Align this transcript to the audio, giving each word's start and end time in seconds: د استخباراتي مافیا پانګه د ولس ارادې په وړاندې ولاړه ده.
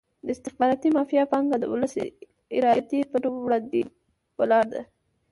د 0.25 0.27
استخباراتي 0.35 0.89
مافیا 0.97 1.23
پانګه 1.31 1.57
د 1.59 1.65
ولس 1.73 1.93
ارادې 2.57 2.99
په 3.11 3.17
وړاندې 3.45 3.81
ولاړه 4.39 4.67
ده. 4.73 4.81